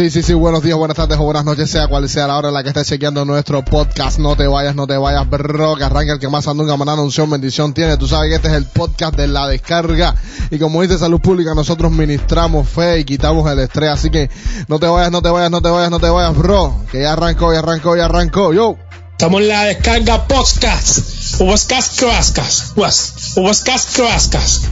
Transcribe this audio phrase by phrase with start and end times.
[0.00, 2.48] Sí, sí, sí, buenos días, buenas tardes o buenas noches, sea cual sea la hora
[2.48, 4.18] en la que estés chequeando nuestro podcast.
[4.18, 7.28] No te vayas, no te vayas, bro, que arranca el que más anda una unción,
[7.28, 7.98] bendición tiene.
[7.98, 10.14] Tú sabes que este es el podcast de la descarga.
[10.50, 13.90] Y como dice Salud Pública, nosotros ministramos fe y quitamos el estrés.
[13.90, 14.30] Así que
[14.68, 16.76] no te vayas, no te vayas, no te vayas, no te vayas, bro.
[16.90, 18.54] Que ya arrancó, ya arrancó, ya arrancó.
[18.54, 18.76] Yo.
[19.10, 21.36] Estamos en la descarga podcast.
[21.36, 22.02] Podcast.
[22.74, 23.32] Was.
[23.34, 24.62] Podcast crascas.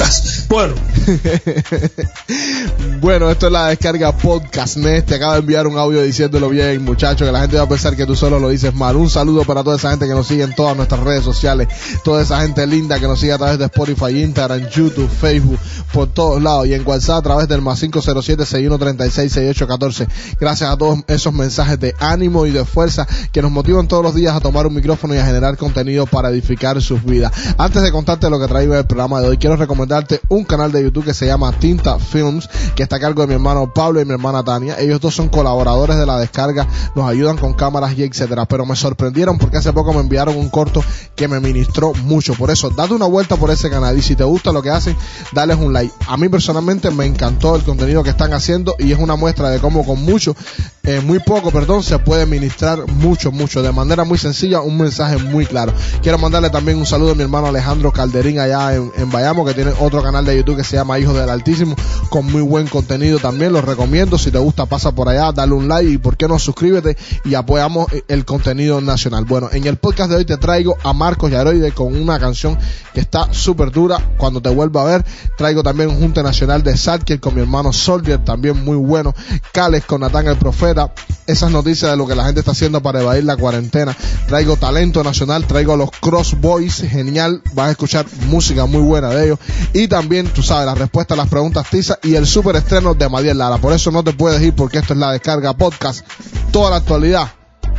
[3.00, 3.30] Bueno.
[3.30, 5.08] esto es la descarga podcast Nest.
[5.08, 7.96] Te acaba de enviar un audio diciéndolo bien, muchachos, que la gente va a pensar
[7.96, 8.96] que tú solo lo dices mal.
[8.96, 11.68] Un saludo para toda esa gente que nos sigue en todas nuestras redes sociales,
[12.04, 15.58] toda esa gente linda que nos sigue a través de Spotify, Instagram, YouTube, Facebook,
[15.92, 20.08] por todos lados y en WhatsApp a través del más 507-6136-6814.
[20.40, 24.14] Gracias a todos esos mensajes de ánimo y de fuerza que nos motivan todos los
[24.14, 27.32] días a tomar un micrófono y a generar contenido para edificar sus vidas.
[27.58, 30.44] Antes de contarte lo que traigo en el programa de hoy, quiero recomendar darte un
[30.44, 33.74] canal de YouTube que se llama Tinta Films, que está a cargo de mi hermano
[33.74, 34.78] Pablo y mi hermana Tania.
[34.78, 38.46] Ellos dos son colaboradores de la descarga, nos ayudan con cámaras y etcétera.
[38.46, 40.82] Pero me sorprendieron porque hace poco me enviaron un corto
[41.14, 42.34] que me ministró mucho.
[42.34, 44.96] Por eso, date una vuelta por ese canal y si te gusta lo que hacen,
[45.32, 45.92] dale un like.
[46.06, 49.58] A mí personalmente me encantó el contenido que están haciendo y es una muestra de
[49.58, 50.36] cómo con mucho,
[50.82, 55.18] eh, muy poco, perdón, se puede ministrar mucho, mucho, de manera muy sencilla, un mensaje
[55.18, 55.72] muy claro.
[56.02, 59.52] Quiero mandarle también un saludo a mi hermano Alejandro Calderín allá en, en Bayamo, que
[59.52, 61.76] tiene otro canal de YouTube que se llama Hijos del Altísimo,
[62.08, 63.52] con muy buen contenido también.
[63.52, 64.16] Los recomiendo.
[64.16, 67.34] Si te gusta, pasa por allá, dale un like y por qué no suscríbete y
[67.34, 69.24] apoyamos el contenido nacional.
[69.26, 72.58] Bueno, en el podcast de hoy te traigo a Marcos Yaroide con una canción
[72.94, 73.98] que está súper dura.
[74.16, 75.04] Cuando te vuelva a ver,
[75.36, 79.14] traigo también un junte nacional de Sadkiel con mi hermano Soldier, también muy bueno.
[79.52, 80.79] Cales con Natán el Profeta.
[81.26, 83.96] Esas noticias de lo que la gente está haciendo para evadir la cuarentena.
[84.26, 87.42] Traigo talento nacional, traigo a los Cross Boys, genial.
[87.52, 89.38] Vas a escuchar música muy buena de ellos.
[89.72, 93.08] Y también, tú sabes, la respuesta a las preguntas tiza y el super estreno de
[93.08, 93.58] Madiel Lara.
[93.58, 96.04] Por eso no te puedes ir porque esto es la descarga podcast.
[96.50, 97.30] Toda la actualidad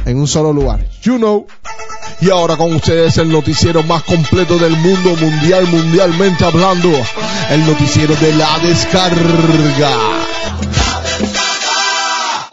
[0.05, 0.85] en un solo lugar.
[1.03, 1.47] You know.
[2.21, 6.89] Y ahora con ustedes el noticiero más completo del mundo mundial, mundialmente hablando.
[7.49, 9.97] El noticiero de la descarga.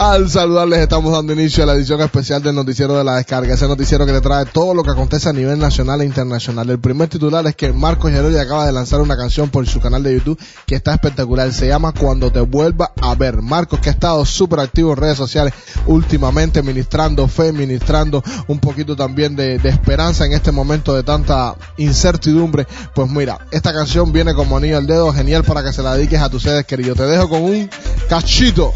[0.01, 3.67] Al saludarles estamos dando inicio a la edición especial del noticiero de la descarga, ese
[3.67, 6.71] noticiero que te trae todo lo que acontece a nivel nacional e internacional.
[6.71, 10.05] El primer titular es que Marcos Geroy acaba de lanzar una canción por su canal
[10.05, 13.43] de YouTube que está espectacular, se llama Cuando te vuelva a ver.
[13.43, 15.53] Marcos que ha estado súper activo en redes sociales
[15.87, 22.69] últimamente, ministrando fe, ministrando un poquito también de, esperanza en este momento de tanta incertidumbre.
[22.95, 26.21] Pues mira, esta canción viene como anillo al dedo, genial para que se la dediques
[26.21, 26.97] a tus seres queridos.
[26.97, 27.69] Te dejo con un
[28.09, 28.73] cachito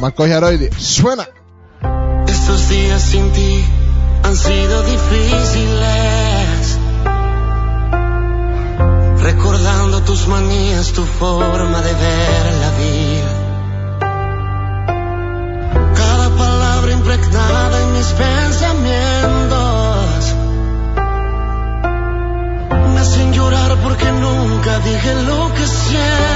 [0.00, 1.28] Yaroide, suena.
[2.26, 3.64] Estos días sin ti
[4.22, 6.78] han sido difíciles.
[9.22, 13.30] Recordando tus manías, tu forma de ver la vida.
[15.94, 20.34] Cada palabra impregnada en mis pensamientos.
[22.92, 26.33] Me hacen llorar porque nunca dije lo que siento.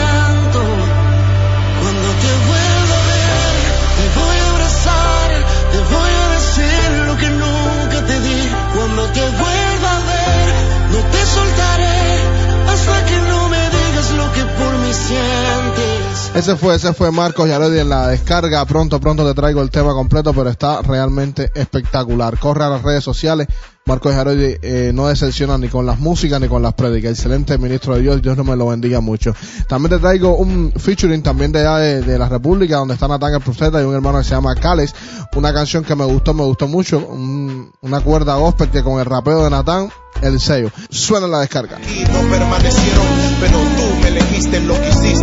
[16.38, 18.64] Ese fue, ese fue Marcos Yarodi en la descarga.
[18.64, 22.38] Pronto, pronto te traigo el tema completo, pero está realmente espectacular.
[22.38, 23.48] Corre a las redes sociales.
[23.86, 27.12] Marcos Yaroidi eh, no decepciona ni con las músicas ni con las prédicas.
[27.12, 29.34] Excelente ministro de Dios, Dios no me lo bendiga mucho.
[29.66, 33.40] También te traigo un featuring también de allá de, la República, donde está Natán el
[33.40, 34.94] Profeta y un hermano que se llama Cales.
[35.34, 36.98] Una canción que me gustó, me gustó mucho.
[36.98, 39.90] Un- una cuerda gospel que con el rapeo de Natán,
[40.20, 40.70] el sello.
[40.90, 41.78] Suena en la descarga.
[41.80, 43.06] y no permanecieron,
[43.40, 45.17] pero tú me elegiste lo que hiciste.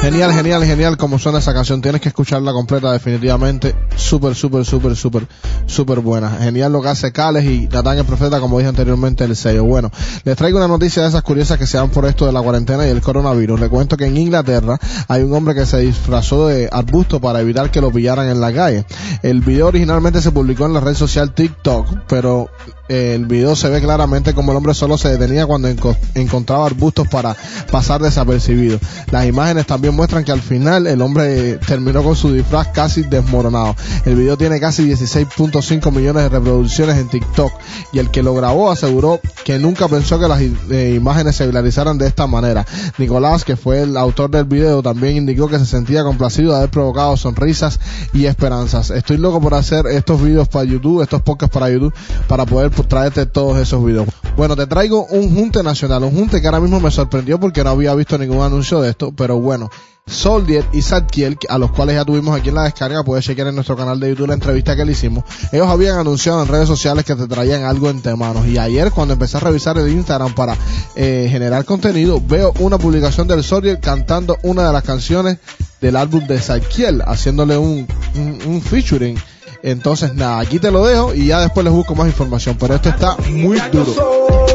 [0.00, 1.82] Genial, genial, genial como suena esa canción.
[1.82, 3.74] Tienes que escucharla completa definitivamente.
[3.96, 5.26] Súper, súper, súper, súper,
[5.66, 6.30] súper buena.
[6.30, 9.64] Genial lo que hace Cales y Natán el Profeta, como dije anteriormente, el sello.
[9.64, 9.90] Bueno,
[10.24, 12.86] les traigo una noticia de esas curiosas que se dan por esto de la cuarentena
[12.86, 13.60] y el coronavirus.
[13.60, 14.78] Le cuento que en Inglaterra
[15.08, 18.52] hay un hombre que se disfrazó de arbusto para evitar que lo pillaran en la
[18.52, 18.86] calle.
[19.22, 22.48] El video originalmente se publicó en la red social TikTok, pero
[22.88, 27.06] el video se ve claramente como el hombre solo se detenía cuando enco- encontraba arbustos
[27.08, 27.36] para
[27.70, 28.78] pasar desapercibido.
[29.10, 33.76] Las imágenes también muestran que al final el hombre terminó con su disfraz casi desmoronado.
[34.04, 37.52] El video tiene casi 16.5 millones de reproducciones en TikTok
[37.92, 41.98] y el que lo grabó aseguró que nunca pensó que las eh, imágenes se viralizaran
[41.98, 42.66] de esta manera.
[42.98, 46.70] Nicolás, que fue el autor del video, también indicó que se sentía complacido de haber
[46.70, 47.80] provocado sonrisas
[48.12, 48.90] y esperanzas.
[48.90, 51.94] Estoy loco por hacer estos videos para YouTube, estos podcasts para YouTube,
[52.26, 54.06] para poder pues, traerte todos esos videos.
[54.36, 57.70] Bueno, te traigo un junte nacional, un junte que ahora mismo me sorprendió porque no
[57.70, 59.68] había visto ningún anuncio de esto, pero bueno.
[60.06, 63.56] Soldier y Zadkiel, a los cuales ya tuvimos aquí en la descarga, puedes chequear en
[63.56, 65.24] nuestro canal de YouTube la entrevista que le hicimos.
[65.52, 68.46] Ellos habían anunciado en redes sociales que te traían algo entre manos.
[68.46, 70.56] Y ayer, cuando empecé a revisar el Instagram para
[70.96, 75.38] eh, generar contenido, veo una publicación del Soldier cantando una de las canciones
[75.80, 79.18] del álbum de Zadkiel, haciéndole un, un featuring.
[79.62, 82.56] Entonces, nada, aquí te lo dejo y ya después les busco más información.
[82.58, 84.47] Pero esto está muy duro.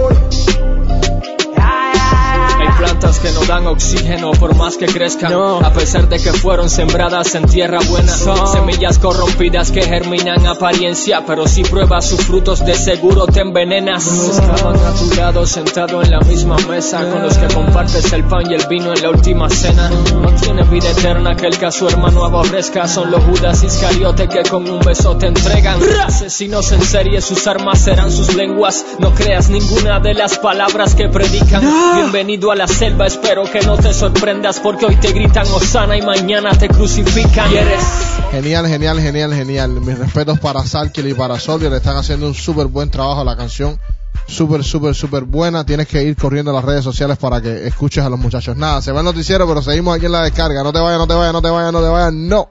[3.04, 7.36] Plantas que no dan oxígeno por más que crezcan, a pesar de que fueron sembradas
[7.36, 8.12] en tierra buena.
[8.12, 14.06] Semillas corrompidas que germinan apariencia, pero si pruebas sus frutos de seguro te envenenas.
[14.06, 18.50] Estaban a tu lado sentado en la misma mesa con los que compartes el pan
[18.50, 19.90] y el vino en la última cena.
[19.90, 22.88] No tiene vida eterna que el que a su hermano aborrezca.
[22.88, 25.80] Son los Judas Iscariote que con un beso te entregan.
[26.06, 28.86] Asesinos en serie, sus armas serán sus lenguas.
[29.00, 31.62] No creas ninguna de las palabras que predican.
[31.96, 36.02] Bienvenido a la selva, espero que no te sorprendas porque hoy te gritan Osana y
[36.02, 37.52] mañana te crucifican.
[37.52, 37.84] Y eres
[38.32, 39.70] Genial, genial, genial, genial.
[39.82, 41.74] Mis respetos para Salkiel y para Soldier.
[41.74, 43.24] Están haciendo un súper buen trabajo.
[43.24, 43.80] La canción
[44.28, 45.66] súper, súper, súper buena.
[45.66, 48.56] Tienes que ir corriendo a las redes sociales para que escuches a los muchachos.
[48.56, 50.64] Nada, se va el noticiero, pero seguimos aquí en la descarga.
[50.64, 52.14] No te vayas, no te vayas, no te vayas, no te vayas.
[52.14, 52.50] No.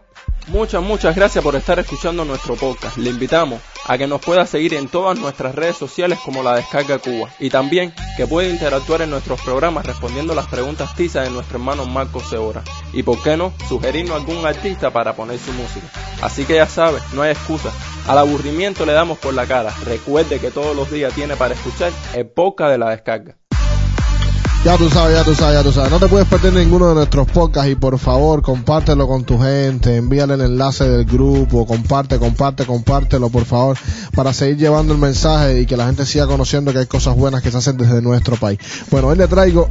[0.48, 2.96] Muchas, muchas gracias por estar escuchando nuestro podcast.
[2.96, 6.98] Le invitamos a que nos pueda seguir en todas nuestras redes sociales como la Descarga
[6.98, 11.58] Cuba y también que puede interactuar en nuestros programas respondiendo las preguntas tizas de nuestro
[11.58, 12.62] hermano Marco Seora.
[12.92, 15.86] Y por qué no, sugerirnos algún artista para poner su música.
[16.20, 17.72] Así que ya sabe, no hay excusa.
[18.08, 19.72] Al aburrimiento le damos por la cara.
[19.84, 23.36] Recuerde que todos los días tiene para escuchar el podcast de la Descarga.
[24.64, 25.90] Ya tú sabes, ya tú sabes, ya tú sabes.
[25.90, 29.96] No te puedes perder ninguno de nuestros podcasts y por favor compártelo con tu gente,
[29.96, 33.76] envíale el enlace del grupo, comparte, comparte, compártelo por favor
[34.14, 37.42] para seguir llevando el mensaje y que la gente siga conociendo que hay cosas buenas
[37.42, 38.60] que se hacen desde nuestro país.
[38.88, 39.68] Bueno, hoy le traigo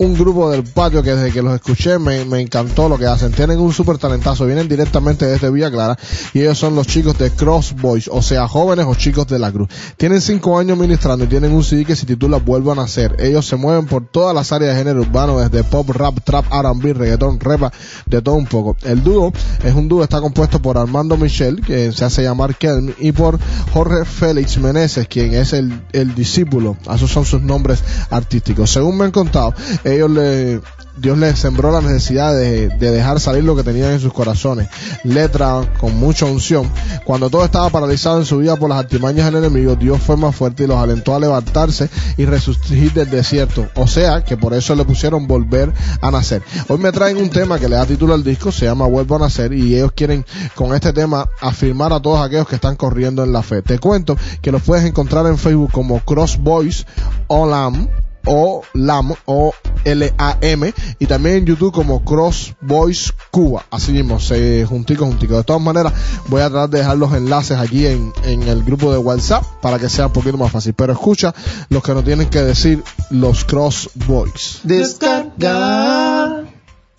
[0.00, 3.32] un grupo del patio que desde que los escuché me, me encantó lo que hacen.
[3.32, 5.98] Tienen un súper talentazo, vienen directamente desde Villa Clara
[6.32, 9.52] y ellos son los chicos de Cross Boys, o sea, jóvenes o chicos de la
[9.52, 9.68] cruz.
[9.98, 13.14] Tienen cinco años ministrando y tienen un CD que se titula Vuelvo a Nacer.
[13.18, 16.94] Ellos se mueven por todas las áreas de género urbano, desde pop, rap, trap, R&B,
[16.94, 17.70] reggaetón, repa,
[18.06, 18.78] de todo un poco.
[18.82, 22.94] El dúo es un dúo, está compuesto por Armando Michel, que se hace llamar Kelm,
[22.98, 23.38] y por
[23.74, 26.78] Jorge Félix Meneses, quien es el, el discípulo.
[26.90, 28.70] Esos son sus nombres artísticos.
[28.70, 29.52] Según me han contado,
[29.94, 30.60] ellos le,
[31.00, 34.68] Dios les sembró la necesidad de, de dejar salir lo que tenían en sus corazones.
[35.04, 36.70] Letra con mucha unción.
[37.04, 40.36] Cuando todo estaba paralizado en su vida por las artimañas del enemigo, Dios fue más
[40.36, 43.68] fuerte y los alentó a levantarse y resucitar del desierto.
[43.76, 46.42] O sea, que por eso le pusieron volver a nacer.
[46.68, 49.20] Hoy me traen un tema que le da título al disco, se llama Vuelvo a
[49.20, 53.32] nacer y ellos quieren con este tema afirmar a todos aquellos que están corriendo en
[53.32, 53.62] la fe.
[53.62, 56.86] Te cuento que los puedes encontrar en Facebook como Cross Boys
[57.28, 57.88] Olam
[58.26, 59.52] o LAM o
[59.84, 63.64] L-A-M y también en YouTube como Cross Boys Cuba.
[63.70, 65.36] Así mismo se juntico juntico.
[65.36, 65.92] De todas maneras
[66.28, 69.78] voy a tratar de dejar los enlaces aquí en, en el grupo de WhatsApp para
[69.78, 70.74] que sea un poquito más fácil.
[70.74, 71.34] Pero escucha
[71.68, 76.19] los que nos tienen que decir los Cross Boys Descarga.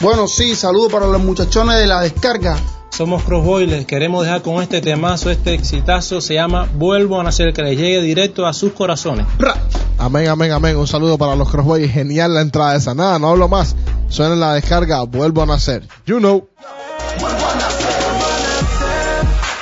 [0.01, 2.58] Bueno, sí, saludo para los muchachones de la descarga.
[2.89, 7.53] Somos Crossboy, les queremos dejar con este temazo, este exitazo, se llama Vuelvo a nacer,
[7.53, 9.27] que les llegue directo a sus corazones.
[9.38, 9.55] Ra.
[10.00, 13.29] amén amén amén un saludo para los Cross Boys genial la entrada esa nada no
[13.29, 13.75] hablo más
[14.10, 16.48] suena en la descarga vuelvo a nacer you know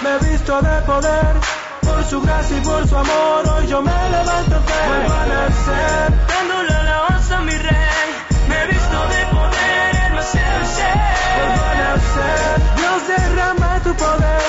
[0.01, 1.36] Me he visto de poder,
[1.81, 4.74] por su gracia y por su amor, hoy yo me levanto fe.
[4.88, 6.13] Vuelvo a nacer,
[12.19, 14.41] nacer, Dios derrama tu poder.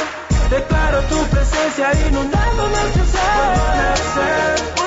[0.50, 4.79] Declaro tu presencia inundando nuestro ser.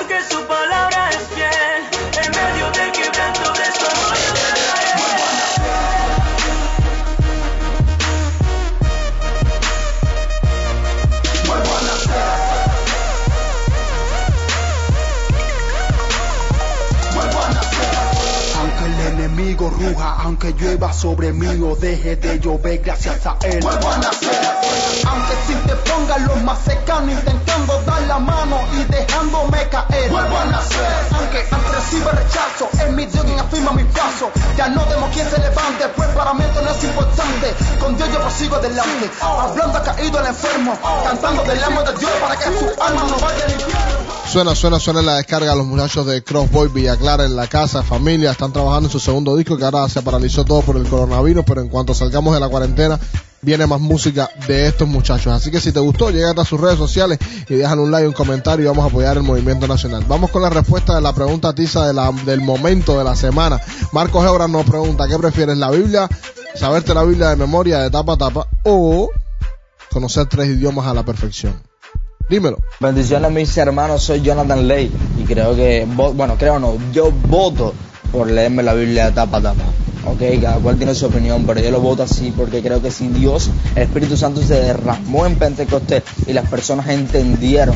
[20.33, 23.59] Aunque llueva sobre mí o deje de llover gracias a él.
[23.61, 24.41] Vuelvo a nacer,
[25.07, 30.09] aunque si te pongan los más cercanos intentando dar la mano y dejándome caer.
[30.09, 34.31] Vuelvo a nacer, aunque aunque reciba rechazo, es mi Dios quien afirma mi paso.
[34.57, 37.53] Ya no demo quien se levante, pues para mí esto no es importante.
[37.79, 42.11] Con Dios yo prosigo adelante, hablando ha caído el enfermo, cantando del amo de Dios
[42.19, 44.02] para que su alma no vaya al infierno.
[44.33, 47.83] Suena, suena, suena en la descarga los muchachos de Crossboy Villa Clara en la casa,
[47.83, 51.45] familia, están trabajando en su segundo disco que ahora se paralizó todo por el coronavirus,
[51.45, 52.99] pero en cuanto salgamos de la cuarentena
[53.43, 55.31] viene más música de estos muchachos.
[55.31, 58.13] Así que si te gustó, llega a sus redes sociales y déjale un like, un
[58.15, 60.03] comentario y vamos a apoyar el movimiento nacional.
[60.07, 63.61] Vamos con la respuesta de la pregunta tiza del momento de la semana.
[63.91, 66.09] Marcos Ebra nos pregunta, ¿qué prefieres, la Biblia,
[66.55, 69.11] saberte la Biblia de memoria de tapa a tapa o
[69.91, 71.72] conocer tres idiomas a la perfección?
[72.33, 72.57] Dímelo.
[72.79, 77.75] Bendiciones mis hermanos, soy Jonathan Ley y creo que, bueno, creo no, yo voto
[78.11, 79.63] por leerme la Biblia tapa a tapa.
[80.07, 83.07] Ok, cada cual tiene su opinión, pero yo lo voto así porque creo que si
[83.09, 87.75] Dios, el Espíritu Santo se derramó en Pentecostés y las personas entendieron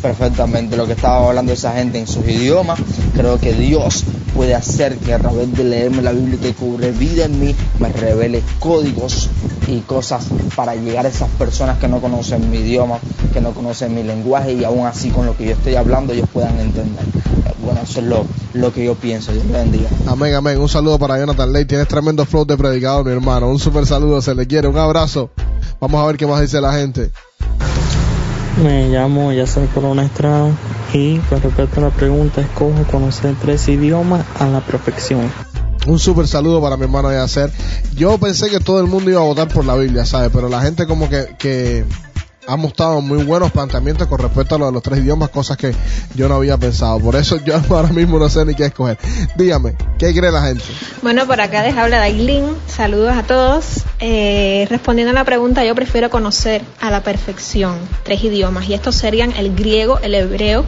[0.00, 2.78] perfectamente lo que estaba hablando esa gente en sus idiomas,
[3.12, 4.04] creo que Dios
[4.36, 7.88] puede hacer que a través de leerme la Biblia que cubre vida en mí, me
[7.88, 9.30] revele códigos
[9.66, 12.98] y cosas para llegar a esas personas que no conocen mi idioma,
[13.32, 16.28] que no conocen mi lenguaje y aún así con lo que yo estoy hablando ellos
[16.32, 17.04] puedan entender.
[17.64, 19.32] Bueno, eso es lo, lo que yo pienso.
[19.32, 19.88] Dios bendiga.
[20.06, 20.58] Amén, amén.
[20.60, 21.64] Un saludo para Jonathan Ley.
[21.64, 23.48] Tienes tremendo flow de predicador, mi hermano.
[23.48, 24.68] Un super saludo, se le quiere.
[24.68, 25.30] Un abrazo.
[25.80, 27.10] Vamos a ver qué más dice la gente.
[28.62, 30.50] Me llamo Yasser Corona Estrada
[30.92, 35.30] y con respecto a la pregunta, escojo conocer tres idiomas a la perfección.
[35.86, 37.52] Un super saludo para mi hermano Yacer.
[37.94, 40.30] Yo pensé que todo el mundo iba a votar por la Biblia, ¿sabes?
[40.32, 41.84] Pero la gente como que, que
[42.46, 45.74] ha mostrado muy buenos planteamientos con respecto a lo de los tres idiomas, cosas que
[46.14, 46.98] yo no había pensado.
[47.00, 48.98] Por eso yo ahora mismo no sé ni qué escoger.
[49.36, 50.64] Dígame, ¿qué cree la gente?
[51.02, 52.44] Bueno, por acá les habla Dailin.
[52.66, 53.84] Saludos a todos.
[54.00, 58.94] Eh, respondiendo a la pregunta, yo prefiero conocer a la perfección tres idiomas y estos
[58.94, 60.64] serían el griego, el hebreo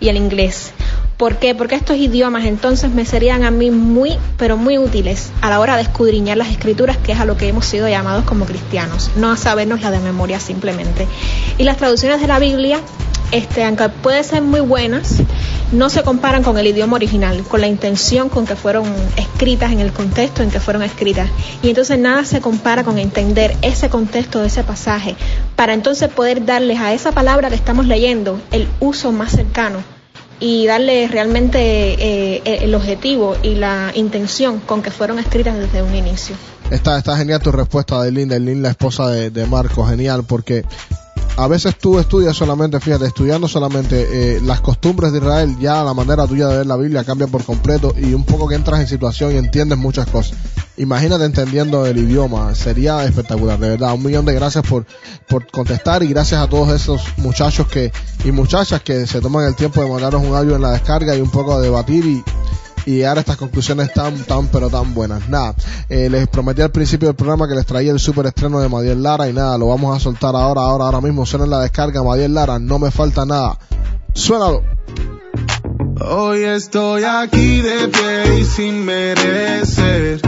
[0.00, 0.72] y el inglés.
[1.16, 1.54] ¿Por qué?
[1.54, 5.76] Porque estos idiomas entonces me serían a mí muy, pero muy útiles a la hora
[5.76, 9.30] de escudriñar las escrituras, que es a lo que hemos sido llamados como cristianos, no
[9.30, 11.06] a sabernos la de memoria simplemente.
[11.56, 12.80] Y las traducciones de la Biblia,
[13.32, 15.22] este, aunque pueden ser muy buenas,
[15.72, 18.84] no se comparan con el idioma original, con la intención con que fueron
[19.16, 21.30] escritas, en el contexto en que fueron escritas.
[21.62, 25.16] Y entonces nada se compara con entender ese contexto de ese pasaje,
[25.56, 29.95] para entonces poder darles a esa palabra que estamos leyendo el uso más cercano
[30.40, 35.94] y darle realmente eh, el objetivo y la intención con que fueron escritas desde un
[35.94, 36.36] inicio.
[36.70, 40.64] Está, está genial tu respuesta de Linda, la esposa de, de Marco, genial, porque
[41.36, 45.92] a veces tú estudias solamente, fíjate, estudiando solamente eh, las costumbres de Israel, ya la
[45.92, 48.88] manera tuya de ver la Biblia cambia por completo y un poco que entras en
[48.88, 50.36] situación y entiendes muchas cosas.
[50.78, 53.94] Imagínate entendiendo el idioma, sería espectacular, de verdad.
[53.94, 54.86] Un millón de gracias por,
[55.28, 57.92] por contestar y gracias a todos esos muchachos que
[58.24, 61.20] y muchachas que se toman el tiempo de mandarnos un audio en la descarga y
[61.20, 62.24] un poco de debatir y,
[62.86, 65.28] y llegar a estas conclusiones tan, tan, pero tan buenas.
[65.28, 65.54] Nada,
[65.88, 69.02] eh, les prometí al principio del programa que les traía el super estreno de Madiel
[69.02, 71.26] Lara y nada, lo vamos a soltar ahora, ahora, ahora mismo.
[71.26, 73.58] Suena en la descarga Madiel Lara, no me falta nada.
[74.14, 74.62] Suénalo.
[76.00, 80.20] Hoy estoy aquí de pie y sin merecer.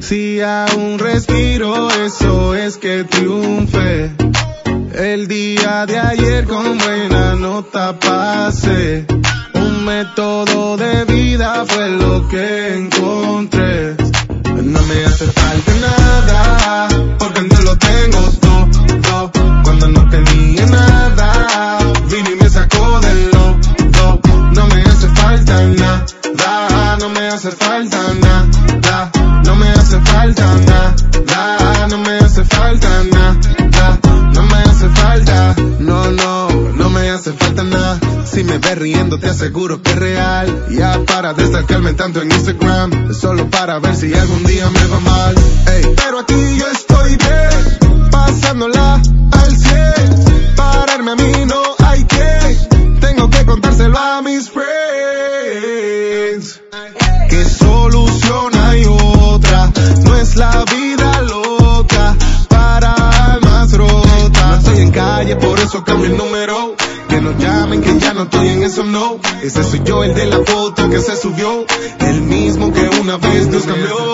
[0.00, 4.12] Si aún respiro, eso es que triunfe.
[4.94, 9.06] El día de ayer con buena nota pasé.
[9.82, 13.51] Un método de vida fue lo que encontré.
[39.42, 40.66] Aseguro que es real.
[40.70, 45.00] Ya para de stalkearme tanto en Instagram, solo para ver si algún día me va
[45.00, 45.34] mal.
[45.66, 50.54] Ey, pero aquí yo estoy bien, pasándola al 100.
[50.54, 52.56] Pararme a mí no hay que,
[53.00, 54.70] tengo que contárselo a mis friends.
[57.28, 59.72] ¿Qué solución hay otra?
[60.04, 62.14] No es la vida loca
[62.48, 62.94] para
[63.32, 64.46] almas rotas.
[64.50, 66.76] No estoy en calle, por eso cambio el número.
[67.08, 68.21] Que no llamen, que ya no
[68.82, 69.20] eso, no.
[69.42, 71.64] Ese soy yo, el de la foto que se subió.
[72.00, 74.11] El mismo que una vez Dios cambió.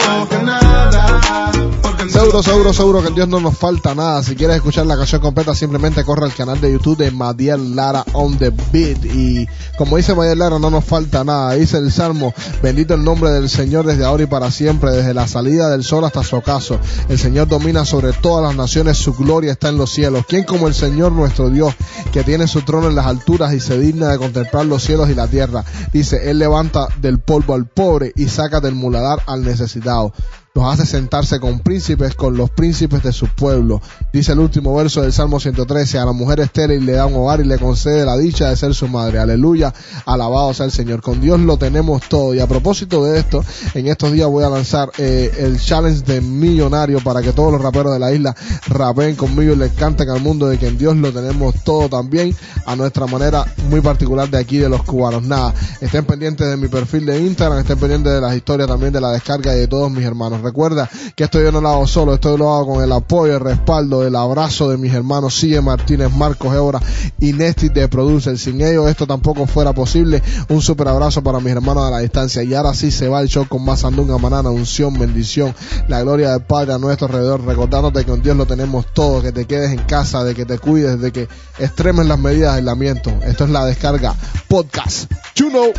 [2.29, 4.23] Seguro, seguro, seguro que en Dios no nos falta nada.
[4.23, 8.05] Si quieres escuchar la canción completa, simplemente corre al canal de YouTube de Madiel Lara
[8.13, 9.03] on the Beat.
[9.07, 11.55] Y como dice Madiel Lara, no nos falta nada.
[11.55, 15.27] Dice el Salmo, bendito el nombre del Señor desde ahora y para siempre, desde la
[15.27, 16.79] salida del sol hasta su ocaso.
[17.09, 20.27] El Señor domina sobre todas las naciones, su gloria está en los cielos.
[20.29, 21.73] ¿Quién como el Señor nuestro Dios,
[22.13, 25.15] que tiene su trono en las alturas y se digna de contemplar los cielos y
[25.15, 25.65] la tierra?
[25.95, 30.13] Dice, Él levanta del polvo al pobre y saca del muladar al necesitado
[30.55, 33.81] los hace sentarse con príncipes, con los príncipes de su pueblo.
[34.13, 37.41] Dice el último verso del Salmo 113, a la mujer estéril le da un hogar
[37.41, 39.19] y le concede la dicha de ser su madre.
[39.19, 39.73] Aleluya,
[40.07, 41.03] alabado sea el Señor.
[41.03, 42.35] Con Dios lo tenemos todo.
[42.35, 46.21] Y a propósito de esto, en estos días voy a lanzar eh, el challenge de
[46.21, 48.35] millonario para que todos los raperos de la isla
[48.69, 52.35] rapen conmigo y les canten al mundo de que en Dios lo tenemos todo también
[52.67, 55.23] a nuestra manera muy particular de aquí de los cubanos.
[55.23, 59.01] Nada, estén pendientes de mi perfil de Instagram, estén pendientes de las historias también de
[59.01, 60.38] la descarga y de todos mis hermanos.
[60.43, 63.35] Recuerda que esto yo no lo hago solo, esto yo lo hago con el apoyo,
[63.35, 66.81] el respaldo, el abrazo de mis hermanos Sigue Martínez, Marcos Ebra
[67.21, 68.39] y Nesty de Producer.
[68.39, 70.23] Sin ellos esto tampoco fuera posible.
[70.49, 72.43] Un super abrazo para mis hermanos a la distancia.
[72.43, 75.55] Y ahora sí se va el show con más andunga, manana, unción, bendición,
[75.89, 79.33] la gloria del Padre a nuestro alrededor, recordándote que con Dios lo tenemos todo, que
[79.33, 81.29] te quedes en casa, de que te cuides, de que
[81.59, 83.11] extremen las medidas de aislamiento.
[83.25, 84.15] Esto es la descarga
[84.49, 85.11] podcast.
[85.51, 85.73] Know.